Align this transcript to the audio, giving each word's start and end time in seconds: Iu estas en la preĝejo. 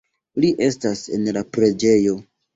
Iu 0.47 0.47
estas 0.67 1.03
en 1.19 1.29
la 1.39 1.45
preĝejo. 1.59 2.19